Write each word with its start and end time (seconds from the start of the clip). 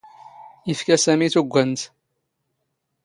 ⵉⴼⴽⴰ 0.71 0.95
ⵙⴰⵎⵉ 1.03 1.27
ⵜⵓⴳⴳⴰ 1.33 1.61
ⵏⵏⵙ. 1.65 1.81